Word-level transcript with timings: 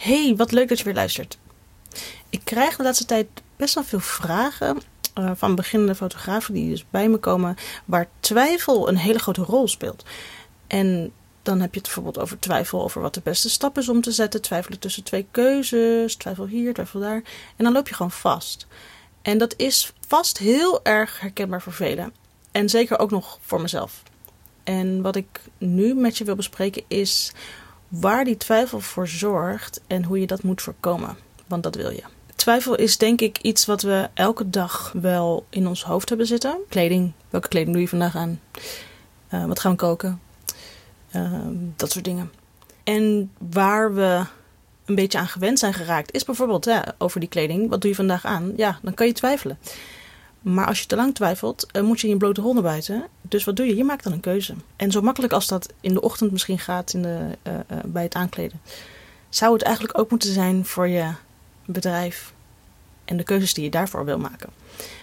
Hey, 0.00 0.34
wat 0.36 0.52
leuk 0.52 0.68
dat 0.68 0.78
je 0.78 0.84
weer 0.84 0.94
luistert. 0.94 1.38
Ik 2.28 2.40
krijg 2.44 2.76
de 2.76 2.82
laatste 2.82 3.04
tijd 3.04 3.26
best 3.56 3.74
wel 3.74 3.84
veel 3.84 4.00
vragen 4.00 4.78
uh, 5.18 5.30
van 5.34 5.54
beginnende 5.54 5.94
fotografen 5.94 6.54
die 6.54 6.70
dus 6.70 6.84
bij 6.90 7.08
me 7.08 7.16
komen, 7.16 7.56
waar 7.84 8.08
twijfel 8.20 8.88
een 8.88 8.96
hele 8.96 9.18
grote 9.18 9.42
rol 9.42 9.68
speelt. 9.68 10.04
En 10.66 11.12
dan 11.42 11.60
heb 11.60 11.70
je 11.70 11.78
het 11.80 11.82
bijvoorbeeld 11.82 12.18
over 12.18 12.38
twijfel 12.38 12.82
over 12.82 13.00
wat 13.00 13.14
de 13.14 13.20
beste 13.24 13.50
stap 13.50 13.78
is 13.78 13.88
om 13.88 14.00
te 14.00 14.12
zetten, 14.12 14.42
twijfelen 14.42 14.78
tussen 14.78 15.02
twee 15.02 15.26
keuzes, 15.30 16.14
twijfel 16.14 16.46
hier, 16.46 16.74
twijfel 16.74 17.00
daar. 17.00 17.22
En 17.56 17.64
dan 17.64 17.72
loop 17.72 17.88
je 17.88 17.94
gewoon 17.94 18.12
vast. 18.12 18.66
En 19.22 19.38
dat 19.38 19.54
is 19.56 19.92
vast 20.06 20.38
heel 20.38 20.84
erg 20.84 21.20
herkenbaar 21.20 21.62
voor 21.62 21.72
velen. 21.72 22.12
En 22.50 22.68
zeker 22.68 22.98
ook 22.98 23.10
nog 23.10 23.38
voor 23.40 23.60
mezelf. 23.60 24.02
En 24.64 25.02
wat 25.02 25.16
ik 25.16 25.40
nu 25.58 25.94
met 25.94 26.18
je 26.18 26.24
wil 26.24 26.36
bespreken 26.36 26.82
is 26.88 27.32
waar 27.90 28.24
die 28.24 28.36
twijfel 28.36 28.80
voor 28.80 29.08
zorgt 29.08 29.80
en 29.86 30.04
hoe 30.04 30.20
je 30.20 30.26
dat 30.26 30.42
moet 30.42 30.62
voorkomen. 30.62 31.16
Want 31.46 31.62
dat 31.62 31.74
wil 31.74 31.90
je. 31.90 32.02
Twijfel 32.36 32.74
is 32.74 32.98
denk 32.98 33.20
ik 33.20 33.38
iets 33.38 33.66
wat 33.66 33.82
we 33.82 34.08
elke 34.14 34.50
dag 34.50 34.92
wel 35.00 35.46
in 35.50 35.66
ons 35.66 35.84
hoofd 35.84 36.08
hebben 36.08 36.26
zitten. 36.26 36.58
Kleding. 36.68 37.12
Welke 37.30 37.48
kleding 37.48 37.72
doe 37.72 37.82
je 37.82 37.88
vandaag 37.88 38.16
aan? 38.16 38.40
Uh, 39.34 39.44
wat 39.44 39.60
gaan 39.60 39.70
we 39.70 39.76
koken? 39.76 40.20
Uh, 41.16 41.32
dat 41.76 41.90
soort 41.90 42.04
dingen. 42.04 42.32
En 42.84 43.30
waar 43.38 43.94
we 43.94 44.24
een 44.84 44.94
beetje 44.94 45.18
aan 45.18 45.28
gewend 45.28 45.58
zijn 45.58 45.74
geraakt, 45.74 46.12
is 46.12 46.24
bijvoorbeeld 46.24 46.70
over 46.98 47.20
die 47.20 47.28
kleding. 47.28 47.68
Wat 47.68 47.80
doe 47.80 47.90
je 47.90 47.96
vandaag 47.96 48.24
aan? 48.24 48.52
Ja, 48.56 48.78
dan 48.82 48.94
kan 48.94 49.06
je 49.06 49.12
twijfelen. 49.12 49.58
Maar 50.40 50.66
als 50.66 50.80
je 50.80 50.86
te 50.86 50.96
lang 50.96 51.14
twijfelt, 51.14 51.66
uh, 51.72 51.82
moet 51.82 52.00
je 52.00 52.06
in 52.06 52.12
je 52.12 52.18
blote 52.18 52.40
honden 52.40 52.62
buiten. 52.62 53.06
Dus 53.22 53.44
wat 53.44 53.56
doe 53.56 53.66
je? 53.66 53.76
Je 53.76 53.84
maakt 53.84 54.04
dan 54.04 54.12
een 54.12 54.20
keuze. 54.20 54.54
En 54.76 54.90
zo 54.90 55.00
makkelijk 55.00 55.32
als 55.32 55.46
dat 55.46 55.72
in 55.80 55.92
de 55.92 56.00
ochtend 56.00 56.32
misschien 56.32 56.58
gaat 56.58 56.92
in 56.92 57.02
de, 57.02 57.38
uh, 57.42 57.52
uh, 57.52 57.78
bij 57.84 58.02
het 58.02 58.14
aankleden, 58.14 58.60
zou 59.28 59.52
het 59.52 59.62
eigenlijk 59.62 59.98
ook 59.98 60.10
moeten 60.10 60.32
zijn 60.32 60.64
voor 60.64 60.88
je 60.88 61.12
bedrijf 61.64 62.32
en 63.04 63.16
de 63.16 63.22
keuzes 63.22 63.54
die 63.54 63.64
je 63.64 63.70
daarvoor 63.70 64.04
wil 64.04 64.18
maken. 64.18 64.48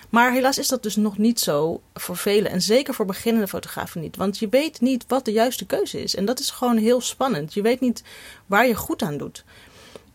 Maar 0.10 0.32
helaas 0.32 0.58
is 0.58 0.68
dat 0.68 0.84
dus 0.84 0.96
nog 0.96 1.18
niet 1.18 1.40
zo 1.40 1.82
voor 1.94 2.18
velen 2.18 2.52
en 2.52 2.62
zeker 2.62 2.94
voor 2.94 3.06
beginnende 3.06 3.48
fotografen 3.48 4.02
niet. 4.02 4.16
Want 4.16 4.38
je 4.38 4.50
weet 4.50 4.82
niet 4.82 5.06
wat 5.08 5.26
de 5.26 5.32
juiste 5.32 5.66
keuze 5.66 6.04
is. 6.04 6.16
En 6.16 6.26
dat 6.26 6.40
is 6.40 6.50
gewoon 6.50 6.78
heel 6.78 7.02
spannend. 7.02 7.54
Je 7.54 7.62
weet 7.62 7.80
niet 7.80 8.04
waar 8.46 8.68
je 8.68 8.76
goed 8.76 9.02
aan 9.02 9.18
doet. 9.18 9.44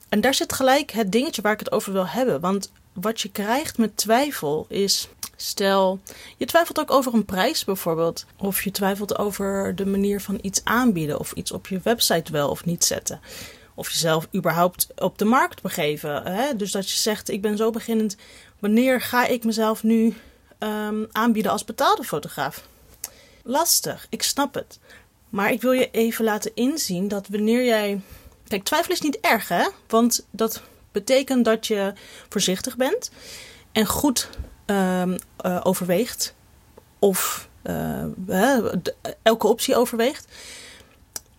En 0.08 0.20
daar 0.20 0.34
zit 0.34 0.52
gelijk 0.52 0.90
het 0.90 1.12
dingetje 1.12 1.42
waar 1.42 1.52
ik 1.52 1.58
het 1.58 1.72
over 1.72 1.92
wil 1.92 2.06
hebben. 2.06 2.40
Want 2.40 2.72
wat 2.92 3.20
je 3.20 3.30
krijgt 3.30 3.78
met 3.78 3.96
twijfel 3.96 4.66
is. 4.68 5.08
Stel, 5.36 6.00
je 6.36 6.44
twijfelt 6.44 6.80
ook 6.80 6.90
over 6.90 7.14
een 7.14 7.24
prijs 7.24 7.64
bijvoorbeeld. 7.64 8.26
Of 8.38 8.62
je 8.62 8.70
twijfelt 8.70 9.18
over 9.18 9.74
de 9.76 9.86
manier 9.86 10.20
van 10.20 10.38
iets 10.42 10.64
aanbieden. 10.64 11.18
Of 11.18 11.32
iets 11.32 11.52
op 11.52 11.66
je 11.66 11.80
website 11.82 12.32
wel 12.32 12.50
of 12.50 12.64
niet 12.64 12.84
zetten. 12.84 13.20
Of 13.74 13.90
jezelf 13.90 14.28
überhaupt 14.34 14.86
op 14.96 15.18
de 15.18 15.24
markt 15.24 15.62
begeven. 15.62 16.22
Hè? 16.22 16.56
Dus 16.56 16.70
dat 16.70 16.90
je 16.90 16.96
zegt: 16.96 17.28
Ik 17.28 17.40
ben 17.40 17.56
zo 17.56 17.70
beginnend. 17.70 18.16
Wanneer 18.58 19.00
ga 19.00 19.26
ik 19.26 19.44
mezelf 19.44 19.82
nu 19.82 20.14
um, 20.58 21.06
aanbieden 21.12 21.52
als 21.52 21.64
betaalde 21.64 22.04
fotograaf? 22.04 22.66
Lastig, 23.42 24.06
ik 24.10 24.22
snap 24.22 24.54
het. 24.54 24.78
Maar 25.28 25.52
ik 25.52 25.60
wil 25.60 25.72
je 25.72 25.90
even 25.90 26.24
laten 26.24 26.50
inzien 26.54 27.08
dat 27.08 27.28
wanneer 27.28 27.64
jij. 27.64 28.00
Kijk, 28.48 28.64
twijfel 28.64 28.92
is 28.92 29.00
niet 29.00 29.20
erg, 29.20 29.48
hè? 29.48 29.68
Want 29.86 30.26
dat 30.30 30.62
betekent 30.92 31.44
dat 31.44 31.66
je 31.66 31.92
voorzichtig 32.28 32.76
bent 32.76 33.10
en 33.72 33.86
goed 33.86 34.28
um, 34.66 35.16
uh, 35.46 35.60
overweegt. 35.62 36.34
Of 36.98 37.48
uh, 37.62 38.64
elke 39.22 39.46
optie 39.46 39.76
overweegt. 39.76 40.26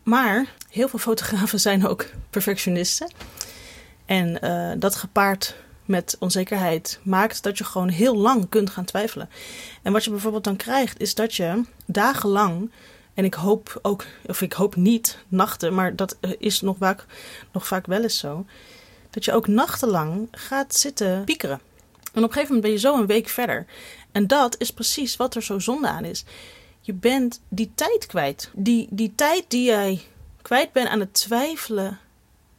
Maar 0.04 0.46
heel 0.70 0.88
veel 0.88 1.00
fotografen 1.00 1.59
zijn 1.70 1.88
ook 1.88 2.06
perfectionisten. 2.30 3.12
En 4.06 4.38
uh, 4.46 4.72
dat 4.78 4.96
gepaard 4.96 5.56
met 5.86 6.16
onzekerheid 6.20 7.00
maakt 7.04 7.44
dat 7.44 7.58
je 7.58 7.64
gewoon 7.64 7.90
heel 7.90 8.18
lang 8.18 8.50
kunt 8.50 8.70
gaan 8.70 8.86
twijfelen. 8.86 9.30
En 9.81 9.92
wat 9.92 10.04
je 10.04 10.09
bijvoorbeeld 10.09 10.44
dan 10.44 10.56
krijgt, 10.56 11.00
is 11.00 11.16
dat 11.16 11.36
je 11.36 11.63
dagenlang, 11.86 12.72
en 13.13 13.25
ik 13.25 13.34
hoop 13.34 13.80
ook, 13.81 14.06
of 14.25 14.42
ik 14.42 14.53
hoop 14.53 14.75
niet 14.75 15.18
nachten, 15.28 15.74
maar 15.74 15.96
dat 15.96 16.18
is 16.38 16.62
nog 16.62 16.78
vaak, 16.80 17.06
nog 17.52 17.68
vaak 17.68 17.86
wel 17.86 18.02
eens 18.02 18.18
zo, 18.18 18.46
dat 19.13 19.25
je 19.25 19.31
ook 19.31 19.47
nachtenlang 19.47 20.28
gaat 20.31 20.75
zitten 20.75 21.24
piekeren. 21.24 21.59
En 22.13 22.24
op 22.24 22.29
een 22.29 22.34
gegeven 22.34 22.56
moment 22.56 22.62
ben 22.62 22.72
je 22.72 22.78
zo 22.78 23.00
een 23.00 23.06
week 23.06 23.28
verder. 23.28 23.66
En 24.12 24.28
dat 24.28 24.56
is 24.57 24.72
precies 24.72 25.16
wat 25.16 25.35
er 25.35 25.44
zo 25.44 25.59
zonde 25.59 25.88
aan 25.88 26.06
is. 26.06 26.24
Je 26.81 26.94
bent 26.94 27.41
die 27.50 27.72
tijd 27.75 28.06
kwijt. 28.06 28.50
Die, 28.53 28.88
die 28.90 29.16
tijd 29.16 29.46
die 29.47 29.63
jij 29.63 30.01
kwijt 30.41 30.72
bent 30.72 30.88
aan 30.88 31.00
het 31.00 31.13
twijfelen, 31.13 32.00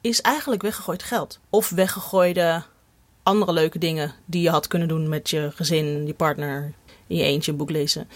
is 0.01 0.21
eigenlijk 0.21 0.63
weggegooid 0.63 1.03
geld. 1.03 1.39
Of 1.51 1.71
weggegooide 1.71 2.63
andere 3.23 3.53
leuke 3.53 3.79
dingen 3.79 4.15
die 4.25 4.43
je 4.43 4.51
had 4.51 4.67
kunnen 4.67 4.89
doen 4.89 5.09
met 5.09 5.31
je 5.31 5.51
gezin, 5.55 6.07
je 6.07 6.15
partner, 6.15 6.73
in 7.07 7.17
je 7.17 7.23
eentje 7.23 7.51
een 7.51 7.59
boek 7.59 7.71
lezen. 7.71 8.09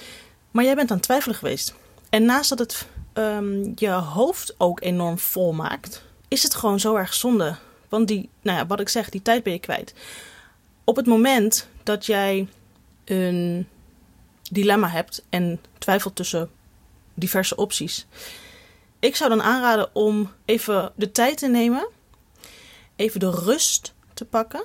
Maar 0.50 0.64
jij 0.64 0.74
bent 0.74 0.90
aan 0.90 0.96
het 0.96 1.06
twijfelen 1.06 1.36
geweest. 1.36 1.74
En 2.10 2.24
naast 2.24 2.48
dat 2.48 2.58
het 2.58 2.86
um, 3.14 3.72
je 3.76 3.90
hoofd 3.90 4.54
ook 4.58 4.80
enorm 4.82 5.18
vol 5.18 5.52
maakt, 5.52 6.02
is 6.28 6.42
het 6.42 6.54
gewoon 6.54 6.80
zo 6.80 6.94
erg 6.94 7.14
zonde. 7.14 7.56
Want 7.88 8.08
die, 8.08 8.28
nou 8.42 8.58
ja, 8.58 8.66
wat 8.66 8.80
ik 8.80 8.88
zeg, 8.88 9.08
die 9.08 9.22
tijd 9.22 9.42
ben 9.42 9.52
je 9.52 9.58
kwijt. 9.58 9.94
Op 10.84 10.96
het 10.96 11.06
moment 11.06 11.68
dat 11.82 12.06
jij 12.06 12.48
een 13.04 13.68
dilemma 14.50 14.88
hebt 14.88 15.24
en 15.28 15.60
twijfelt 15.78 16.16
tussen 16.16 16.50
diverse 17.14 17.56
opties. 17.56 18.06
Ik 18.98 19.16
zou 19.16 19.30
dan 19.30 19.42
aanraden 19.42 19.94
om 19.94 20.32
even 20.44 20.92
de 20.94 21.12
tijd 21.12 21.38
te 21.38 21.48
nemen, 21.48 21.88
even 22.96 23.20
de 23.20 23.30
rust 23.30 23.94
te 24.14 24.24
pakken, 24.24 24.64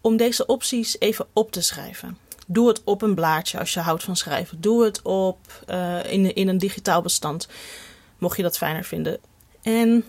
om 0.00 0.16
deze 0.16 0.46
opties 0.46 1.00
even 1.00 1.26
op 1.32 1.52
te 1.52 1.60
schrijven. 1.60 2.18
Doe 2.46 2.68
het 2.68 2.84
op 2.84 3.02
een 3.02 3.14
blaadje 3.14 3.58
als 3.58 3.74
je 3.74 3.80
houdt 3.80 4.02
van 4.02 4.16
schrijven. 4.16 4.60
Doe 4.60 4.84
het 4.84 5.02
op 5.02 5.38
uh, 5.70 6.12
in, 6.12 6.34
in 6.34 6.48
een 6.48 6.58
digitaal 6.58 7.02
bestand, 7.02 7.48
mocht 8.18 8.36
je 8.36 8.42
dat 8.42 8.56
fijner 8.56 8.84
vinden. 8.84 9.20
En 9.62 10.04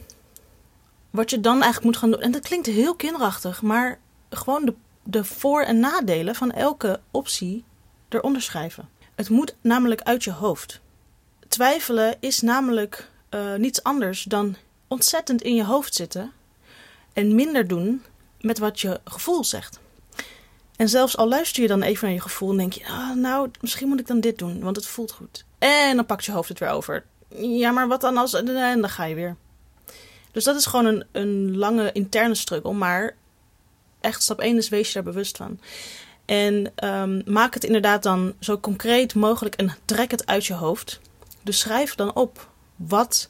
wat 1.13 1.29
je 1.29 1.39
dan 1.39 1.61
eigenlijk 1.61 1.83
moet 1.83 1.97
gaan 1.97 2.11
doen, 2.11 2.21
en 2.21 2.31
dat 2.31 2.41
klinkt 2.41 2.65
heel 2.65 2.95
kinderachtig, 2.95 3.61
maar 3.61 3.99
gewoon 4.29 4.65
de, 4.65 4.73
de 5.03 5.23
voor- 5.23 5.61
en 5.61 5.79
nadelen 5.79 6.35
van 6.35 6.51
elke 6.51 6.99
optie 7.11 7.63
eronder 8.09 8.41
schrijven. 8.41 8.89
Het 9.15 9.29
moet 9.29 9.55
namelijk 9.61 10.01
uit 10.01 10.23
je 10.23 10.31
hoofd. 10.31 10.81
Twijfelen 11.47 12.15
is 12.19 12.41
namelijk 12.41 13.09
uh, 13.29 13.55
niets 13.55 13.83
anders 13.83 14.23
dan 14.23 14.55
ontzettend 14.87 15.41
in 15.41 15.55
je 15.55 15.65
hoofd 15.65 15.95
zitten 15.95 16.31
en 17.13 17.35
minder 17.35 17.67
doen 17.67 18.03
met 18.41 18.57
wat 18.57 18.79
je 18.79 18.99
gevoel 19.03 19.43
zegt. 19.43 19.79
En 20.75 20.89
zelfs 20.89 21.17
al 21.17 21.27
luister 21.27 21.61
je 21.61 21.67
dan 21.67 21.81
even 21.81 22.05
naar 22.05 22.15
je 22.15 22.21
gevoel 22.21 22.51
en 22.51 22.57
denk 22.57 22.73
je, 22.73 22.87
ah, 22.87 23.15
nou, 23.15 23.49
misschien 23.61 23.87
moet 23.87 23.99
ik 23.99 24.07
dan 24.07 24.19
dit 24.19 24.37
doen, 24.37 24.59
want 24.59 24.75
het 24.75 24.87
voelt 24.87 25.11
goed. 25.11 25.45
En 25.59 25.95
dan 25.95 26.05
pakt 26.05 26.25
je 26.25 26.31
hoofd 26.31 26.49
het 26.49 26.59
weer 26.59 26.69
over. 26.69 27.05
Ja, 27.37 27.71
maar 27.71 27.87
wat 27.87 28.01
dan 28.01 28.17
als. 28.17 28.33
En 28.33 28.45
dan 28.45 28.89
ga 28.89 29.03
je 29.03 29.15
weer. 29.15 29.35
Dus 30.33 30.43
dat 30.43 30.55
is 30.55 30.65
gewoon 30.65 30.85
een, 30.85 31.05
een 31.11 31.57
lange 31.57 31.91
interne 31.91 32.35
struggle. 32.35 32.73
Maar 32.73 33.15
echt 34.01 34.21
stap 34.21 34.39
1 34.39 34.57
is 34.57 34.69
wees 34.69 34.87
je 34.87 34.93
daar 34.93 35.03
bewust 35.03 35.37
van. 35.37 35.59
En 36.25 36.71
um, 36.83 37.21
maak 37.25 37.53
het 37.53 37.63
inderdaad 37.63 38.03
dan 38.03 38.33
zo 38.39 38.59
concreet 38.59 39.15
mogelijk 39.15 39.55
en 39.55 39.75
trek 39.85 40.11
het 40.11 40.25
uit 40.25 40.45
je 40.45 40.53
hoofd. 40.53 40.99
Dus 41.41 41.59
schrijf 41.59 41.95
dan 41.95 42.15
op 42.15 42.49
wat 42.75 43.29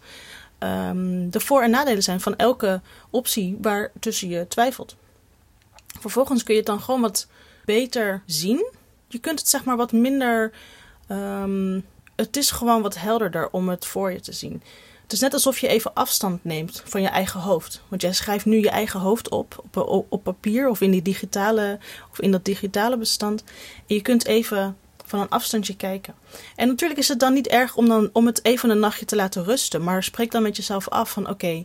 um, 0.60 1.30
de 1.30 1.40
voor- 1.40 1.62
en 1.62 1.70
nadelen 1.70 2.04
zijn 2.04 2.22
van 2.22 2.36
elke 2.36 2.82
optie 3.10 3.58
waar 3.62 3.92
tussen 4.00 4.30
je 4.30 4.48
twijfelt. 4.48 4.96
Vervolgens 6.00 6.44
kun 6.44 6.54
je 6.54 6.60
het 6.60 6.70
dan 6.70 6.82
gewoon 6.82 7.02
wat 7.02 7.28
beter 7.66 8.24
zien. 8.26 8.72
Je 9.08 9.20
kunt 9.20 9.40
het 9.40 9.50
zeg 9.50 9.64
maar 9.64 9.78
wat 9.78 9.92
minder. 9.92 10.52
Um, 11.10 11.86
het 12.16 12.38
is 12.38 12.52
gewoon 12.52 12.82
wat 12.82 12.98
helderder 12.98 13.50
om 13.50 13.70
het 13.70 13.86
voor 13.86 14.12
je 14.12 14.20
te 14.20 14.32
zien. 14.32 14.64
Is 15.14 15.20
net 15.20 15.34
alsof 15.34 15.60
je 15.60 15.68
even 15.68 15.94
afstand 15.94 16.44
neemt 16.44 16.82
van 16.86 17.02
je 17.02 17.08
eigen 17.08 17.40
hoofd. 17.40 17.82
Want 17.88 18.02
jij 18.02 18.14
schrijft 18.14 18.46
nu 18.46 18.60
je 18.60 18.70
eigen 18.70 19.00
hoofd 19.00 19.30
op, 19.30 19.64
op, 19.74 20.06
op 20.10 20.24
papier 20.24 20.70
of 20.70 20.82
in, 20.82 20.92
die 20.92 21.02
digitale, 21.02 21.80
of 22.12 22.20
in 22.20 22.32
dat 22.32 22.46
digitale 22.46 22.98
bestand. 22.98 23.44
En 23.88 23.96
je 23.96 24.02
kunt 24.02 24.26
even 24.26 24.78
van 25.06 25.20
een 25.20 25.30
afstandje 25.30 25.76
kijken. 25.76 26.16
En 26.56 26.68
natuurlijk 26.68 27.00
is 27.00 27.08
het 27.08 27.20
dan 27.20 27.34
niet 27.34 27.48
erg 27.48 27.76
om, 27.76 27.88
dan, 27.88 28.10
om 28.14 28.26
het 28.26 28.46
even 28.46 28.70
een 28.70 28.80
nachtje 28.80 29.06
te 29.06 29.16
laten 29.16 29.44
rusten. 29.44 29.84
Maar 29.84 30.04
spreek 30.04 30.32
dan 30.32 30.42
met 30.42 30.56
jezelf 30.56 30.90
af 30.90 31.12
van 31.12 31.30
oké, 31.30 31.64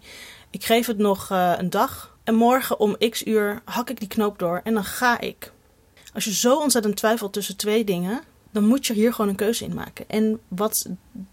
ik 0.50 0.64
geef 0.64 0.86
het 0.86 0.98
nog 0.98 1.30
uh, 1.32 1.52
een 1.56 1.70
dag. 1.70 2.16
En 2.24 2.34
morgen 2.34 2.80
om 2.80 2.96
x 3.10 3.26
uur 3.26 3.62
hak 3.64 3.90
ik 3.90 3.98
die 3.98 4.08
knoop 4.08 4.38
door 4.38 4.60
en 4.64 4.74
dan 4.74 4.84
ga 4.84 5.20
ik. 5.20 5.52
Als 6.14 6.24
je 6.24 6.34
zo 6.34 6.56
ontzettend 6.56 6.96
twijfelt 6.96 7.32
tussen 7.32 7.56
twee 7.56 7.84
dingen, 7.84 8.22
dan 8.50 8.64
moet 8.64 8.86
je 8.86 8.92
hier 8.92 9.12
gewoon 9.12 9.30
een 9.30 9.36
keuze 9.36 9.64
in 9.64 9.74
maken. 9.74 10.04
En 10.08 10.40
wat 10.48 10.86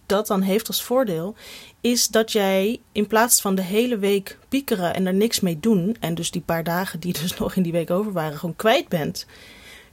dat 0.06 0.28
dan 0.28 0.42
heeft 0.42 0.68
als 0.68 0.84
voordeel, 0.84 1.36
is 1.82 2.08
dat 2.08 2.32
jij 2.32 2.80
in 2.92 3.08
plaats 3.08 3.42
van 3.42 3.56
de 3.56 3.62
hele 3.62 3.98
week 3.98 4.38
piekeren 4.50 4.94
en 4.94 5.06
er 5.06 5.14
niks 5.14 5.40
mee 5.40 5.60
doen, 5.60 5.96
en 6.00 6.16
dus 6.16 6.32
die 6.32 6.42
paar 6.42 6.64
dagen 6.64 7.00
die 7.00 7.14
dus 7.22 7.38
nog 7.38 7.56
in 7.56 7.64
die 7.64 7.72
week 7.72 7.90
over 7.90 8.12
waren, 8.12 8.38
gewoon 8.38 8.56
kwijt 8.56 8.88
bent, 8.88 9.26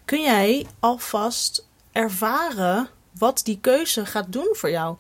kun 0.05 0.23
jij 0.23 0.67
alvast 0.81 1.67
ervaren 1.93 2.89
wat 3.19 3.41
die 3.45 3.59
keuze 3.61 4.07
gaat 4.07 4.33
doen 4.33 4.49
voor 4.53 4.71
jou. 4.71 4.97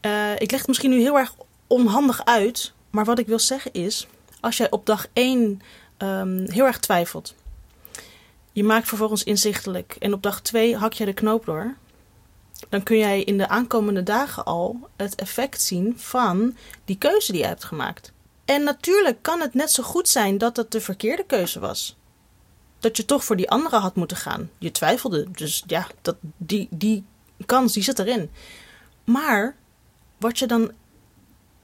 Uh, 0.00 0.32
ik 0.32 0.50
leg 0.50 0.58
het 0.58 0.68
misschien 0.68 0.90
nu 0.90 1.00
heel 1.00 1.18
erg 1.18 1.34
onhandig 1.66 2.24
uit, 2.24 2.72
maar 2.90 3.04
wat 3.04 3.18
ik 3.18 3.26
wil 3.26 3.38
zeggen 3.38 3.72
is: 3.72 4.06
als 4.40 4.56
jij 4.56 4.70
op 4.70 4.86
dag 4.86 5.06
1 5.12 5.60
ehm, 5.96 6.50
heel 6.50 6.64
erg 6.64 6.78
twijfelt, 6.78 7.34
je 8.56 8.64
maakt 8.64 8.88
vervolgens 8.88 9.24
inzichtelijk 9.24 9.96
en 9.98 10.12
op 10.12 10.22
dag 10.22 10.40
2 10.40 10.76
hak 10.76 10.92
je 10.92 11.04
de 11.04 11.12
knoop 11.12 11.44
door, 11.44 11.76
dan 12.68 12.82
kun 12.82 12.98
jij 12.98 13.22
in 13.22 13.38
de 13.38 13.48
aankomende 13.48 14.02
dagen 14.02 14.44
al 14.44 14.88
het 14.96 15.14
effect 15.14 15.62
zien 15.62 15.98
van 15.98 16.56
die 16.84 16.98
keuze 16.98 17.32
die 17.32 17.40
je 17.40 17.46
hebt 17.46 17.64
gemaakt. 17.64 18.12
En 18.44 18.64
natuurlijk 18.64 19.22
kan 19.22 19.40
het 19.40 19.54
net 19.54 19.70
zo 19.70 19.82
goed 19.82 20.08
zijn 20.08 20.38
dat 20.38 20.56
het 20.56 20.70
de 20.70 20.80
verkeerde 20.80 21.24
keuze 21.24 21.60
was. 21.60 21.96
Dat 22.78 22.96
je 22.96 23.04
toch 23.04 23.24
voor 23.24 23.36
die 23.36 23.50
andere 23.50 23.76
had 23.76 23.94
moeten 23.94 24.16
gaan. 24.16 24.50
Je 24.58 24.70
twijfelde, 24.70 25.30
dus 25.30 25.64
ja, 25.66 25.86
dat, 26.02 26.16
die, 26.36 26.68
die 26.70 27.04
kans 27.46 27.72
die 27.72 27.82
zit 27.82 27.98
erin. 27.98 28.30
Maar 29.04 29.56
wat 30.18 30.38
je 30.38 30.46
dan 30.46 30.72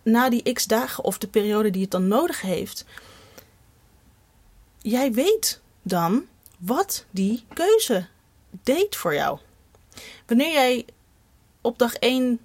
na 0.02 0.30
die 0.30 0.52
x 0.52 0.64
dagen 0.66 1.04
of 1.04 1.18
de 1.18 1.28
periode 1.28 1.70
die 1.70 1.82
het 1.82 1.90
dan 1.90 2.08
nodig 2.08 2.40
heeft, 2.40 2.84
jij 4.78 5.12
weet 5.12 5.60
dan 5.82 6.26
wat 6.64 7.04
die 7.10 7.44
keuze 7.54 8.06
deed 8.62 8.96
voor 8.96 9.14
jou. 9.14 9.38
Wanneer 10.26 10.52
jij 10.52 10.86
op 11.60 11.78
dag 11.78 11.94
1 11.94 12.40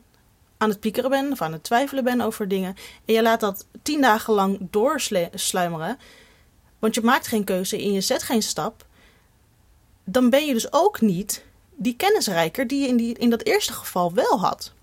aan 0.58 0.70
het 0.70 0.80
piekeren 0.80 1.10
bent 1.10 1.32
of 1.32 1.42
aan 1.42 1.52
het 1.52 1.64
twijfelen 1.64 2.04
bent 2.04 2.22
over 2.22 2.48
dingen 2.48 2.76
en 3.06 3.14
je 3.14 3.22
laat 3.22 3.40
dat 3.40 3.66
tien 3.82 4.02
dagen 4.02 4.34
lang 4.34 4.68
doorsluimeren, 4.72 5.98
want 6.80 6.96
je 6.96 7.02
maakt 7.02 7.28
geen 7.28 7.44
keuze 7.44 7.78
en 7.78 7.92
je 7.92 8.02
zet 8.02 8.24
geen 8.24 8.42
stap, 8.42 8.86
dan 10.04 10.30
ben 10.30 10.46
je 10.46 10.54
dus 10.54 10.74
ook 10.74 11.02
niet 11.02 11.44
die 11.76 11.96
kennisrijker 11.96 12.68
die 12.68 12.82
je 12.82 12.88
in, 12.88 12.98
die, 12.98 13.18
in 13.18 13.30
dat 13.30 13.44
eerste 13.44 13.74
geval 13.74 14.14
wel 14.14 14.40
had. 14.40 14.74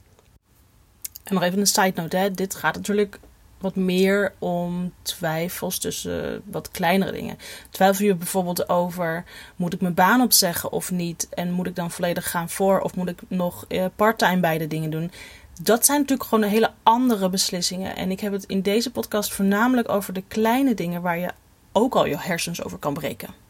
En 1.24 1.34
nog 1.34 1.42
even 1.42 1.58
een 1.58 1.66
side 1.66 1.92
note, 1.94 2.30
dit 2.34 2.54
gaat 2.54 2.74
natuurlijk 2.74 3.18
wat 3.64 3.76
meer 3.76 4.32
om 4.38 4.92
twijfels 5.02 5.78
tussen 5.78 6.42
wat 6.44 6.70
kleinere 6.70 7.12
dingen. 7.12 7.38
Twijfel 7.70 8.04
je 8.04 8.14
bijvoorbeeld 8.14 8.68
over: 8.68 9.24
moet 9.56 9.72
ik 9.72 9.80
mijn 9.80 9.94
baan 9.94 10.20
opzeggen 10.20 10.72
of 10.72 10.90
niet? 10.90 11.28
En 11.30 11.52
moet 11.52 11.66
ik 11.66 11.76
dan 11.76 11.90
volledig 11.90 12.30
gaan 12.30 12.48
voor 12.48 12.80
of 12.80 12.94
moet 12.96 13.08
ik 13.08 13.20
nog 13.28 13.64
eh, 13.68 13.84
parttime 13.96 14.40
beide 14.40 14.66
dingen 14.66 14.90
doen? 14.90 15.10
Dat 15.62 15.84
zijn 15.84 16.00
natuurlijk 16.00 16.28
gewoon 16.28 16.48
hele 16.48 16.72
andere 16.82 17.28
beslissingen. 17.28 17.96
En 17.96 18.10
ik 18.10 18.20
heb 18.20 18.32
het 18.32 18.44
in 18.44 18.62
deze 18.62 18.90
podcast 18.90 19.32
voornamelijk 19.32 19.88
over 19.88 20.12
de 20.12 20.24
kleine 20.28 20.74
dingen 20.74 21.02
waar 21.02 21.18
je 21.18 21.30
ook 21.72 21.94
al 21.94 22.06
je 22.06 22.18
hersens 22.18 22.64
over 22.64 22.78
kan 22.78 22.94
breken. 22.94 23.43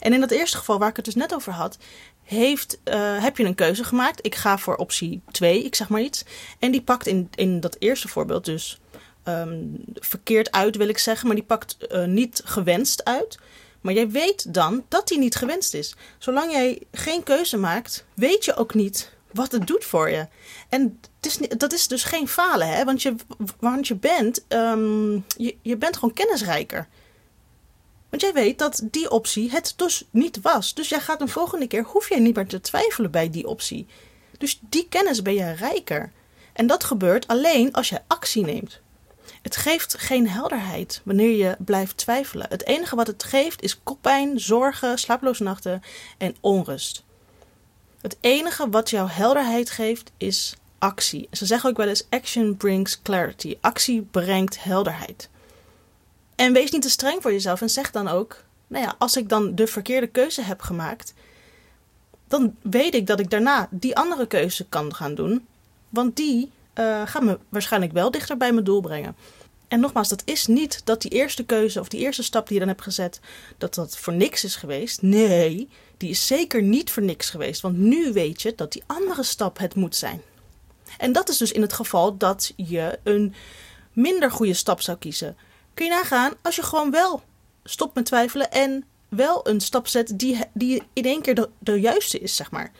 En 0.00 0.12
in 0.12 0.20
dat 0.20 0.30
eerste 0.30 0.56
geval 0.56 0.78
waar 0.78 0.88
ik 0.88 0.96
het 0.96 1.04
dus 1.04 1.14
net 1.14 1.34
over 1.34 1.52
had, 1.52 1.78
heeft, 2.22 2.78
uh, 2.84 3.22
heb 3.22 3.36
je 3.36 3.44
een 3.44 3.54
keuze 3.54 3.84
gemaakt. 3.84 4.26
Ik 4.26 4.34
ga 4.34 4.58
voor 4.58 4.76
optie 4.76 5.22
2, 5.30 5.64
ik 5.64 5.74
zeg 5.74 5.88
maar 5.88 6.00
iets. 6.00 6.24
En 6.58 6.70
die 6.70 6.82
pakt 6.82 7.06
in, 7.06 7.30
in 7.34 7.60
dat 7.60 7.76
eerste 7.78 8.08
voorbeeld 8.08 8.44
dus 8.44 8.80
um, 9.24 9.84
verkeerd 9.94 10.52
uit, 10.52 10.76
wil 10.76 10.88
ik 10.88 10.98
zeggen. 10.98 11.26
Maar 11.26 11.36
die 11.36 11.44
pakt 11.44 11.76
uh, 11.90 12.04
niet 12.04 12.42
gewenst 12.44 13.04
uit. 13.04 13.38
Maar 13.80 13.94
jij 13.94 14.10
weet 14.10 14.54
dan 14.54 14.84
dat 14.88 15.08
die 15.08 15.18
niet 15.18 15.34
gewenst 15.34 15.74
is. 15.74 15.96
Zolang 16.18 16.52
jij 16.52 16.82
geen 16.92 17.22
keuze 17.22 17.56
maakt, 17.56 18.04
weet 18.14 18.44
je 18.44 18.56
ook 18.56 18.74
niet 18.74 19.14
wat 19.32 19.52
het 19.52 19.66
doet 19.66 19.84
voor 19.84 20.10
je. 20.10 20.26
En 20.68 21.00
het 21.20 21.26
is, 21.26 21.58
dat 21.58 21.72
is 21.72 21.88
dus 21.88 22.04
geen 22.04 22.28
falen, 22.28 22.68
hè? 22.68 22.84
Want 22.84 23.02
je, 23.02 23.14
want 23.60 23.86
je 23.86 23.94
bent, 23.94 24.44
um, 24.48 25.24
je, 25.36 25.56
je 25.62 25.76
bent 25.76 25.94
gewoon 25.94 26.14
kennisrijker. 26.14 26.88
Want 28.08 28.22
jij 28.22 28.32
weet 28.32 28.58
dat 28.58 28.82
die 28.90 29.10
optie 29.10 29.50
het 29.50 29.72
dus 29.76 30.04
niet 30.10 30.40
was. 30.40 30.74
Dus 30.74 30.88
jij 30.88 31.00
gaat 31.00 31.20
een 31.20 31.28
volgende 31.28 31.66
keer, 31.66 31.82
hoef 31.84 32.08
jij 32.08 32.18
niet 32.18 32.34
meer 32.34 32.46
te 32.46 32.60
twijfelen 32.60 33.10
bij 33.10 33.30
die 33.30 33.46
optie. 33.46 33.86
Dus 34.38 34.58
die 34.68 34.86
kennis 34.88 35.22
ben 35.22 35.34
je 35.34 35.52
rijker. 35.52 36.12
En 36.52 36.66
dat 36.66 36.84
gebeurt 36.84 37.26
alleen 37.26 37.72
als 37.72 37.88
je 37.88 38.00
actie 38.06 38.44
neemt. 38.44 38.80
Het 39.42 39.56
geeft 39.56 39.98
geen 39.98 40.28
helderheid 40.28 41.00
wanneer 41.04 41.36
je 41.36 41.56
blijft 41.58 41.96
twijfelen. 41.96 42.46
Het 42.48 42.66
enige 42.66 42.96
wat 42.96 43.06
het 43.06 43.22
geeft 43.22 43.62
is 43.62 43.82
koppijn, 43.82 44.40
zorgen, 44.40 44.98
slaaploze 44.98 45.42
nachten 45.42 45.82
en 46.18 46.36
onrust. 46.40 47.04
Het 48.00 48.16
enige 48.20 48.68
wat 48.68 48.90
jou 48.90 49.10
helderheid 49.10 49.70
geeft 49.70 50.10
is 50.16 50.56
actie. 50.78 51.28
Ze 51.32 51.46
zeggen 51.46 51.70
ook 51.70 51.76
wel 51.76 51.88
eens: 51.88 52.06
action 52.10 52.56
brings 52.56 53.02
clarity. 53.02 53.56
Actie 53.60 54.02
brengt 54.02 54.62
helderheid. 54.62 55.28
En 56.36 56.52
wees 56.52 56.70
niet 56.70 56.82
te 56.82 56.90
streng 56.90 57.22
voor 57.22 57.32
jezelf 57.32 57.60
en 57.60 57.70
zeg 57.70 57.90
dan 57.90 58.08
ook: 58.08 58.44
Nou 58.66 58.84
ja, 58.84 58.94
als 58.98 59.16
ik 59.16 59.28
dan 59.28 59.54
de 59.54 59.66
verkeerde 59.66 60.06
keuze 60.06 60.42
heb 60.42 60.60
gemaakt, 60.60 61.14
dan 62.28 62.56
weet 62.62 62.94
ik 62.94 63.06
dat 63.06 63.20
ik 63.20 63.30
daarna 63.30 63.68
die 63.70 63.96
andere 63.96 64.26
keuze 64.26 64.66
kan 64.68 64.94
gaan 64.94 65.14
doen. 65.14 65.46
Want 65.88 66.16
die 66.16 66.50
uh, 66.74 67.02
gaat 67.04 67.22
me 67.22 67.38
waarschijnlijk 67.48 67.92
wel 67.92 68.10
dichter 68.10 68.36
bij 68.36 68.52
mijn 68.52 68.64
doel 68.64 68.80
brengen. 68.80 69.16
En 69.68 69.80
nogmaals, 69.80 70.08
dat 70.08 70.22
is 70.24 70.46
niet 70.46 70.80
dat 70.84 71.02
die 71.02 71.10
eerste 71.10 71.44
keuze 71.44 71.80
of 71.80 71.88
die 71.88 72.00
eerste 72.00 72.22
stap 72.22 72.44
die 72.46 72.54
je 72.54 72.60
dan 72.60 72.68
hebt 72.68 72.82
gezet, 72.82 73.20
dat 73.58 73.74
dat 73.74 73.96
voor 73.96 74.12
niks 74.12 74.44
is 74.44 74.56
geweest. 74.56 75.02
Nee, 75.02 75.68
die 75.96 76.10
is 76.10 76.26
zeker 76.26 76.62
niet 76.62 76.90
voor 76.90 77.02
niks 77.02 77.30
geweest. 77.30 77.60
Want 77.60 77.76
nu 77.76 78.12
weet 78.12 78.42
je 78.42 78.52
dat 78.56 78.72
die 78.72 78.82
andere 78.86 79.22
stap 79.22 79.58
het 79.58 79.74
moet 79.74 79.96
zijn. 79.96 80.22
En 80.98 81.12
dat 81.12 81.28
is 81.28 81.36
dus 81.36 81.52
in 81.52 81.62
het 81.62 81.72
geval 81.72 82.16
dat 82.16 82.52
je 82.56 82.98
een 83.02 83.34
minder 83.92 84.30
goede 84.30 84.54
stap 84.54 84.80
zou 84.80 84.98
kiezen. 84.98 85.36
Kun 85.76 85.84
je 85.86 85.90
nagaan 85.90 86.32
als 86.42 86.56
je 86.56 86.62
gewoon 86.62 86.90
wel 86.90 87.22
stopt 87.64 87.94
met 87.94 88.04
twijfelen 88.04 88.50
en 88.50 88.84
wel 89.08 89.48
een 89.48 89.60
stap 89.60 89.86
zet 89.86 90.18
die, 90.18 90.38
die 90.52 90.82
in 90.92 91.04
één 91.04 91.22
keer 91.22 91.34
de, 91.34 91.48
de 91.58 91.80
juiste 91.80 92.18
is, 92.18 92.36
zeg 92.36 92.50
maar. 92.50 92.72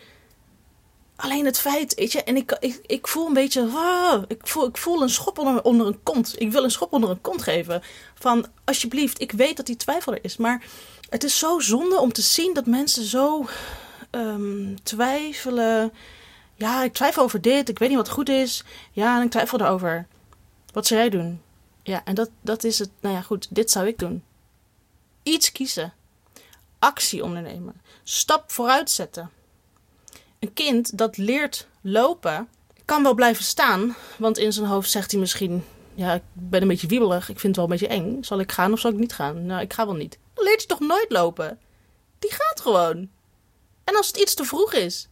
Alleen 1.16 1.44
het 1.44 1.58
feit, 1.58 1.94
weet 1.94 2.12
je, 2.12 2.22
en 2.22 2.36
ik, 2.36 2.56
ik, 2.60 2.80
ik 2.86 3.08
voel 3.08 3.26
een 3.26 3.32
beetje, 3.32 3.60
oh, 3.62 4.22
ik, 4.28 4.46
voel, 4.46 4.66
ik 4.66 4.76
voel 4.76 5.02
een 5.02 5.08
schop 5.08 5.38
onder, 5.38 5.62
onder 5.62 5.86
een 5.86 6.02
kont. 6.02 6.34
Ik 6.40 6.52
wil 6.52 6.64
een 6.64 6.70
schop 6.70 6.92
onder 6.92 7.10
een 7.10 7.20
kont 7.20 7.42
geven. 7.42 7.82
Van, 8.14 8.46
alsjeblieft, 8.64 9.20
ik 9.20 9.32
weet 9.32 9.56
dat 9.56 9.66
die 9.66 9.76
twijfel 9.76 10.12
er 10.12 10.24
is. 10.24 10.36
Maar 10.36 10.64
het 11.08 11.24
is 11.24 11.38
zo 11.38 11.58
zonde 11.58 11.98
om 11.98 12.12
te 12.12 12.22
zien 12.22 12.54
dat 12.54 12.66
mensen 12.66 13.04
zo 13.04 13.46
um, 14.10 14.82
twijfelen. 14.82 15.92
Ja, 16.54 16.82
ik 16.82 16.92
twijfel 16.92 17.22
over 17.22 17.40
dit, 17.40 17.68
ik 17.68 17.78
weet 17.78 17.88
niet 17.88 17.98
wat 17.98 18.08
goed 18.08 18.28
is. 18.28 18.64
Ja, 18.92 19.18
en 19.18 19.24
ik 19.24 19.30
twijfel 19.30 19.60
erover. 19.60 20.06
Wat 20.72 20.86
zou 20.86 21.00
jij 21.00 21.10
doen? 21.10 21.44
Ja, 21.86 22.04
en 22.04 22.14
dat, 22.14 22.30
dat 22.40 22.64
is 22.64 22.78
het. 22.78 22.90
Nou 23.00 23.14
ja, 23.14 23.22
goed, 23.22 23.46
dit 23.50 23.70
zou 23.70 23.86
ik 23.86 23.98
doen. 23.98 24.24
Iets 25.22 25.52
kiezen. 25.52 25.92
Actie 26.78 27.24
ondernemen. 27.24 27.80
Stap 28.02 28.50
vooruit 28.50 28.90
zetten. 28.90 29.30
Een 30.38 30.52
kind 30.52 30.98
dat 30.98 31.16
leert 31.16 31.66
lopen, 31.80 32.48
kan 32.84 33.02
wel 33.02 33.14
blijven 33.14 33.44
staan. 33.44 33.96
Want 34.18 34.38
in 34.38 34.52
zijn 34.52 34.66
hoofd 34.66 34.90
zegt 34.90 35.10
hij 35.10 35.20
misschien: 35.20 35.64
Ja, 35.94 36.14
ik 36.14 36.22
ben 36.32 36.62
een 36.62 36.68
beetje 36.68 36.86
wiebelig. 36.86 37.28
Ik 37.28 37.40
vind 37.40 37.56
het 37.56 37.56
wel 37.56 37.64
een 37.64 37.70
beetje 37.70 37.94
eng. 38.02 38.22
Zal 38.24 38.40
ik 38.40 38.52
gaan 38.52 38.72
of 38.72 38.80
zal 38.80 38.90
ik 38.90 38.98
niet 38.98 39.12
gaan? 39.12 39.46
Nou, 39.46 39.60
ik 39.60 39.72
ga 39.72 39.86
wel 39.86 39.94
niet. 39.94 40.18
Dan 40.34 40.44
leert 40.44 40.58
hij 40.58 40.66
toch 40.66 40.88
nooit 40.88 41.10
lopen? 41.10 41.58
Die 42.18 42.32
gaat 42.32 42.60
gewoon. 42.60 43.08
En 43.84 43.96
als 43.96 44.06
het 44.06 44.16
iets 44.16 44.34
te 44.34 44.44
vroeg 44.44 44.72
is, 44.72 45.08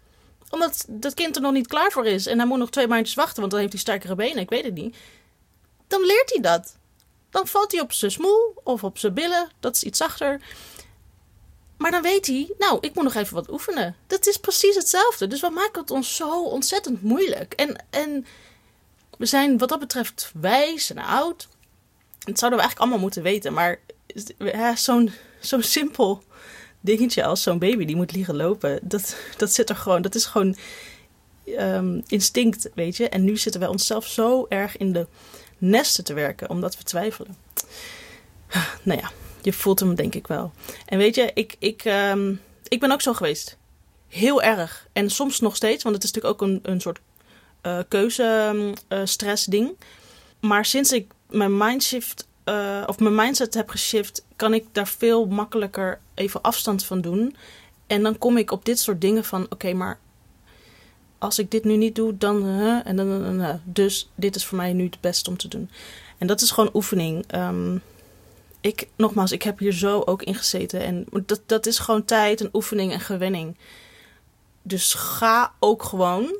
omdat 0.50 0.84
dat 0.88 1.14
kind 1.14 1.36
er 1.36 1.42
nog 1.42 1.52
niet 1.52 1.66
klaar 1.66 1.90
voor 1.90 2.06
is 2.06 2.26
en 2.26 2.38
hij 2.38 2.46
moet 2.46 2.58
nog 2.58 2.70
twee 2.70 2.88
maandjes 2.88 3.14
wachten, 3.14 3.40
want 3.40 3.50
dan 3.50 3.60
heeft 3.60 3.72
hij 3.72 3.80
sterkere 3.80 4.14
benen, 4.14 4.42
ik 4.42 4.50
weet 4.50 4.64
het 4.64 4.74
niet. 4.74 4.96
Dan 5.94 6.06
leert 6.06 6.30
hij 6.30 6.40
dat. 6.40 6.76
Dan 7.30 7.46
valt 7.46 7.72
hij 7.72 7.80
op 7.80 7.92
zijn 7.92 8.10
smoel 8.10 8.54
of 8.64 8.84
op 8.84 8.98
zijn 8.98 9.14
billen, 9.14 9.48
dat 9.60 9.76
is 9.76 9.82
iets 9.82 9.98
zachter. 9.98 10.40
Maar 11.76 11.90
dan 11.90 12.02
weet 12.02 12.26
hij, 12.26 12.54
nou, 12.58 12.78
ik 12.80 12.94
moet 12.94 13.04
nog 13.04 13.14
even 13.14 13.34
wat 13.34 13.50
oefenen. 13.50 13.96
Dat 14.06 14.26
is 14.26 14.36
precies 14.36 14.76
hetzelfde. 14.76 15.26
Dus 15.26 15.40
we 15.40 15.50
maken 15.50 15.80
het 15.80 15.90
ons 15.90 16.16
zo 16.16 16.44
ontzettend 16.44 17.02
moeilijk. 17.02 17.52
En, 17.52 17.84
en 17.90 18.26
we 19.18 19.26
zijn 19.26 19.58
wat 19.58 19.68
dat 19.68 19.78
betreft 19.78 20.32
wijs 20.40 20.90
en 20.90 20.98
oud. 20.98 21.48
Dat 22.18 22.38
zouden 22.38 22.58
we 22.58 22.64
eigenlijk 22.64 22.78
allemaal 22.78 22.98
moeten 22.98 23.22
weten. 23.22 23.52
Maar 23.52 23.80
zo'n 24.74 25.12
zo'n 25.40 25.62
simpel 25.62 26.22
dingetje 26.80 27.24
als 27.24 27.42
zo'n 27.42 27.58
baby 27.58 27.84
die 27.84 27.96
moet 27.96 28.12
liggen 28.12 28.36
lopen, 28.36 28.78
dat, 28.82 29.16
dat 29.36 29.52
zit 29.52 29.68
er 29.68 29.76
gewoon. 29.76 30.02
Dat 30.02 30.14
is 30.14 30.24
gewoon 30.24 30.56
um, 31.46 32.02
instinct, 32.06 32.68
weet 32.74 32.96
je. 32.96 33.08
En 33.08 33.24
nu 33.24 33.36
zitten 33.36 33.60
wij 33.60 33.70
onszelf 33.70 34.06
zo 34.06 34.46
erg 34.48 34.76
in 34.76 34.92
de 34.92 35.06
nesten 35.70 36.04
te 36.04 36.14
werken 36.14 36.50
omdat 36.50 36.76
we 36.76 36.84
twijfelen. 36.84 37.36
Nou 38.82 39.00
ja, 39.00 39.10
je 39.42 39.52
voelt 39.52 39.80
hem 39.80 39.94
denk 39.94 40.14
ik 40.14 40.26
wel. 40.26 40.52
En 40.86 40.98
weet 40.98 41.14
je, 41.14 41.30
ik, 41.34 41.56
ik, 41.58 41.84
um, 41.84 42.40
ik 42.68 42.80
ben 42.80 42.92
ook 42.92 43.00
zo 43.00 43.12
geweest. 43.12 43.56
Heel 44.08 44.42
erg. 44.42 44.86
En 44.92 45.10
soms 45.10 45.40
nog 45.40 45.56
steeds, 45.56 45.82
want 45.82 45.94
het 45.94 46.04
is 46.04 46.12
natuurlijk 46.12 46.42
ook 46.42 46.48
een, 46.48 46.60
een 46.62 46.80
soort 46.80 47.00
uh, 47.62 47.78
keuzestress 47.88 49.46
uh, 49.46 49.52
ding. 49.52 49.76
Maar 50.40 50.64
sinds 50.64 50.92
ik 50.92 51.12
mijn 51.28 51.56
mindshift 51.56 52.26
uh, 52.44 52.82
of 52.86 52.98
mijn 52.98 53.14
mindset 53.14 53.54
heb 53.54 53.68
geshift, 53.68 54.24
kan 54.36 54.54
ik 54.54 54.64
daar 54.72 54.88
veel 54.88 55.26
makkelijker 55.26 56.00
even 56.14 56.42
afstand 56.42 56.84
van 56.84 57.00
doen. 57.00 57.36
En 57.86 58.02
dan 58.02 58.18
kom 58.18 58.36
ik 58.36 58.50
op 58.50 58.64
dit 58.64 58.78
soort 58.78 59.00
dingen 59.00 59.24
van: 59.24 59.46
oké, 59.50 59.72
maar 59.72 59.98
als 61.24 61.38
ik 61.38 61.50
dit 61.50 61.64
nu 61.64 61.76
niet 61.76 61.94
doe, 61.94 62.16
dan. 62.16 62.48
En 62.84 62.96
dan 62.96 63.40
uh, 63.40 63.54
dus 63.64 64.10
dit 64.14 64.36
is 64.36 64.46
voor 64.46 64.56
mij 64.56 64.72
nu 64.72 64.84
het 64.84 65.00
beste 65.00 65.30
om 65.30 65.36
te 65.36 65.48
doen. 65.48 65.70
En 66.18 66.26
dat 66.26 66.40
is 66.40 66.50
gewoon 66.50 66.70
oefening. 66.74 67.34
Um, 67.34 67.82
ik, 68.60 68.88
nogmaals, 68.96 69.32
ik 69.32 69.42
heb 69.42 69.58
hier 69.58 69.72
zo 69.72 70.02
ook 70.04 70.22
in 70.22 70.34
gezeten. 70.34 70.80
En 70.80 71.06
dat, 71.26 71.40
dat 71.46 71.66
is 71.66 71.78
gewoon 71.78 72.04
tijd 72.04 72.40
en 72.40 72.48
oefening 72.52 72.92
en 72.92 73.00
gewenning. 73.00 73.56
Dus 74.62 74.94
ga 74.94 75.52
ook 75.58 75.82
gewoon 75.82 76.36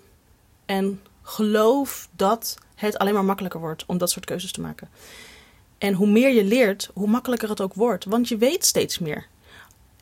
en 0.66 1.00
geloof 1.22 2.08
dat 2.16 2.58
het 2.74 2.98
alleen 2.98 3.14
maar 3.14 3.24
makkelijker 3.24 3.60
wordt 3.60 3.84
om 3.86 3.98
dat 3.98 4.10
soort 4.10 4.24
keuzes 4.24 4.52
te 4.52 4.60
maken. 4.60 4.88
En 5.78 5.94
hoe 5.94 6.06
meer 6.10 6.32
je 6.32 6.44
leert, 6.44 6.90
hoe 6.94 7.08
makkelijker 7.08 7.48
het 7.48 7.60
ook 7.60 7.74
wordt. 7.74 8.04
Want 8.04 8.28
je 8.28 8.36
weet 8.36 8.64
steeds 8.64 8.98
meer. 8.98 9.26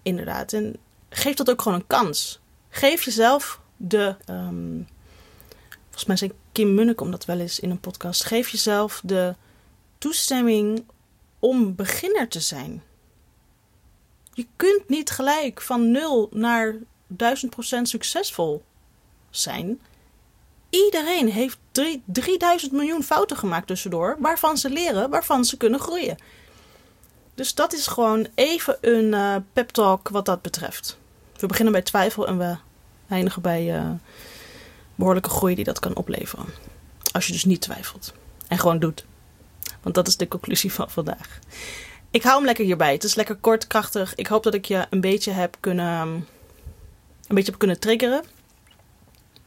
Inderdaad. 0.03 0.53
En 0.53 0.77
geef 1.09 1.35
dat 1.35 1.51
ook 1.51 1.63
gewoon 1.63 1.79
een 1.79 1.87
kans. 1.87 2.41
Geef 2.69 3.03
jezelf 3.03 3.61
de. 3.89 4.17
ehm, 4.25 4.83
volgens 5.83 6.05
mij 6.05 6.17
zei 6.17 6.33
Kim 6.53 6.75
Munnekom 6.75 7.11
dat 7.11 7.25
wel 7.25 7.39
eens 7.39 7.61
in 7.61 7.71
een 7.71 7.81
podcast. 7.81 8.25
Geef 8.25 8.49
jezelf 8.49 9.01
de 9.05 9.35
toestemming 9.99 10.85
om 11.39 11.75
beginner 11.75 12.29
te 12.29 12.41
zijn. 12.41 12.83
Je 14.35 14.47
kunt 14.57 14.89
niet 14.89 15.11
gelijk 15.11 15.61
van 15.61 15.91
0 15.91 16.29
naar 16.33 16.75
1000% 17.07 17.89
succesvol 17.89 18.63
zijn. 19.31 19.81
Iedereen 20.71 21.29
heeft 21.29 21.59
drie- 21.73 22.03
3000 22.05 22.73
miljoen 22.73 23.03
fouten 23.03 23.37
gemaakt 23.37 23.67
tussendoor, 23.67 24.17
waarvan 24.19 24.59
ze 24.59 24.71
leren, 24.71 25.11
waarvan 25.11 25.45
ze 25.45 25.57
kunnen 25.57 25.81
groeien. 25.81 26.17
Dus 27.35 27.55
dat 27.55 27.73
is 27.73 27.87
gewoon 27.87 28.27
even 28.35 28.79
een 28.81 29.15
eh 29.15 29.37
pep 29.53 29.69
talk 29.69 30.09
wat 30.09 30.25
dat 30.25 30.43
betreft. 30.43 30.99
We 31.37 31.47
beginnen 31.47 31.73
bij 31.73 31.83
twijfel 31.83 32.27
en 32.27 32.39
we 32.39 32.57
eindigen 33.13 33.43
bij 33.43 33.77
eh, 33.77 33.91
behoorlijke 34.95 35.29
groei 35.29 35.55
die 35.55 35.65
dat 35.65 35.79
kan 35.79 35.97
opleveren. 35.97 36.47
Als 37.13 37.27
je 37.27 37.33
dus 37.33 37.45
niet 37.45 37.61
twijfelt 37.61 38.13
en 38.49 38.59
gewoon 38.59 38.79
doet. 38.79 39.05
Want 39.83 39.95
dat 39.95 40.09
is 40.09 40.17
de 40.17 40.29
conclusie 40.29 40.73
van 40.73 40.91
vandaag. 40.91 41.39
Ik 42.11 42.23
hou 42.23 42.37
hem 42.37 42.45
lekker 42.45 42.65
hierbij. 42.65 42.93
Het 42.93 43.05
is 43.05 43.15
lekker 43.15 43.37
kort, 43.37 43.67
krachtig. 43.67 44.15
Ik 44.15 44.27
hoop 44.27 44.43
dat 44.43 44.55
ik 44.55 44.65
je 44.65 44.87
een 44.91 45.01
beetje 45.01 45.31
heb 45.31 45.57
kunnen, 45.61 46.01
een 47.27 47.35
beetje 47.35 47.51
heb 47.51 47.59
kunnen 47.59 47.81
triggeren. 47.81 48.25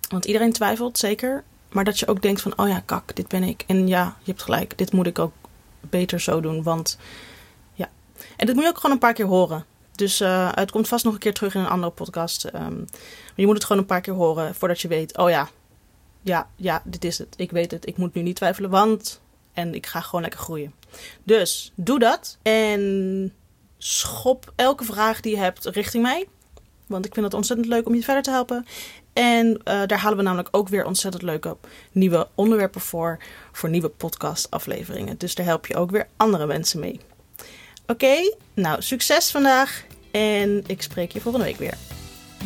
Want 0.10 0.26
iedereen 0.26 0.52
twijfelt, 0.52 0.98
zeker. 0.98 1.44
Maar 1.70 1.84
dat 1.84 2.00
je 2.00 2.08
ook 2.08 2.22
denkt 2.22 2.42
van, 2.42 2.58
oh 2.58 2.68
ja, 2.68 2.80
kak, 2.80 3.16
dit 3.16 3.28
ben 3.28 3.44
ik. 3.44 3.64
En 3.68 3.88
ja, 3.88 4.18
je 4.24 4.32
hebt 4.32 4.44
gelijk, 4.44 4.78
dit 4.78 4.92
moet 4.92 5.08
ik 5.08 5.20
ook 5.20 5.34
beter 5.80 6.20
zo 6.20 6.42
doen. 6.42 6.64
Want 6.64 6.98
ja. 7.74 7.90
En 8.38 8.46
dit 8.46 8.56
moet 8.56 8.64
je 8.64 8.70
ook 8.70 8.78
gewoon 8.78 8.92
een 8.92 9.00
paar 9.02 9.14
keer 9.14 9.26
horen. 9.26 9.66
Dus 9.96 10.20
eh, 10.20 10.50
het 10.52 10.72
komt 10.72 10.88
vast 10.88 11.04
nog 11.04 11.14
een 11.14 11.20
keer 11.20 11.34
terug 11.34 11.56
in 11.56 11.62
een 11.62 11.68
andere 11.68 11.92
podcast. 11.92 12.52
Maar 12.52 12.72
je 13.36 13.46
moet 13.46 13.56
het 13.56 13.64
gewoon 13.64 13.82
een 13.82 13.88
paar 13.88 14.02
keer 14.02 14.14
horen 14.14 14.56
voordat 14.56 14.82
je 14.82 14.88
weet, 14.88 15.18
oh 15.18 15.30
ja, 15.30 15.50
ja, 16.22 16.50
ja, 16.56 16.82
dit 16.86 17.04
is 17.04 17.18
het. 17.18 17.34
Ik 17.38 17.52
weet 17.52 17.72
het. 17.72 17.88
Ik 17.88 17.98
moet 17.98 18.14
nu 18.14 18.22
niet 18.22 18.36
twijfelen, 18.36 18.70
want... 18.70 19.24
En 19.54 19.74
ik 19.74 19.86
ga 19.86 20.02
gewoon 20.02 20.22
lekker 20.22 20.40
groeien. 20.40 20.74
Dus 21.24 21.72
doe 21.76 22.00
dat. 22.00 22.38
En 22.42 23.34
schop 23.78 24.54
elke 24.56 24.84
vraag 24.84 25.20
die 25.22 25.36
je 25.36 25.42
hebt 25.42 25.66
richting 25.66 26.04
mij. 26.04 26.28
Want 26.88 27.06
ik 27.06 27.14
vind 27.14 27.26
het 27.26 27.36
ontzettend 27.36 27.68
leuk 27.68 27.88
om 27.88 27.96
je 27.96 28.04
verder 28.04 28.24
te 28.24 28.32
helpen. 28.32 28.66
En 29.14 29.62
eh, 29.64 29.82
daar 29.86 30.00
halen 30.00 30.18
we 30.18 30.24
namelijk 30.24 30.48
ook 30.52 30.70
weer 30.70 30.86
ontzettend 30.86 31.24
leuke 31.24 31.58
nieuwe 31.92 32.28
onderwerpen 32.36 32.82
voor. 32.82 33.18
Voor 33.52 33.70
nieuwe 33.70 33.90
podcast 33.90 34.52
afleveringen. 34.52 35.18
Dus 35.18 35.36
daar 35.36 35.46
help 35.46 35.66
je 35.66 35.76
ook 35.76 35.92
weer 35.92 36.08
andere 36.18 36.46
mensen 36.46 36.80
mee. 36.80 37.00
Oké, 37.88 38.36
nou 38.54 38.82
succes 38.82 39.32
vandaag. 39.32 39.86
En 40.12 40.64
ik 40.68 40.82
spreek 40.82 41.12
je 41.12 41.22
volgende 41.22 41.46
week 41.46 41.58
weer. 41.58 41.78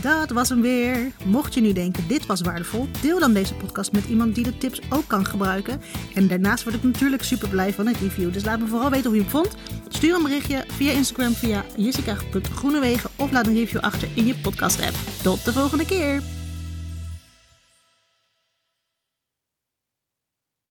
Dat 0.01 0.29
was 0.29 0.49
hem 0.49 0.61
weer. 0.61 1.11
Mocht 1.25 1.53
je 1.53 1.61
nu 1.61 1.73
denken 1.73 2.07
dit 2.07 2.25
was 2.25 2.41
waardevol, 2.41 2.87
deel 3.01 3.19
dan 3.19 3.33
deze 3.33 3.53
podcast 3.53 3.91
met 3.91 4.05
iemand 4.05 4.35
die 4.35 4.43
de 4.43 4.57
tips 4.57 4.81
ook 4.89 5.07
kan 5.07 5.25
gebruiken. 5.25 5.81
En 6.15 6.27
daarnaast 6.27 6.63
word 6.63 6.75
ik 6.75 6.83
natuurlijk 6.83 7.23
super 7.23 7.49
blij 7.49 7.73
van 7.73 7.87
een 7.87 7.95
review. 8.01 8.33
Dus 8.33 8.45
laat 8.45 8.59
me 8.59 8.67
vooral 8.67 8.89
weten 8.89 9.05
hoe 9.05 9.15
je 9.15 9.21
hem 9.21 9.31
vond. 9.31 9.55
Stuur 9.87 10.15
een 10.15 10.23
berichtje 10.23 10.63
via 10.67 10.91
Instagram 10.91 11.33
via 11.33 11.65
jessica.groenewegen 11.77 13.09
of 13.15 13.31
laat 13.31 13.47
een 13.47 13.53
review 13.53 13.79
achter 13.79 14.07
in 14.13 14.25
je 14.25 14.35
podcast 14.35 14.81
app. 14.81 14.95
Tot 15.23 15.45
de 15.45 15.53
volgende 15.53 15.85
keer. 15.85 16.38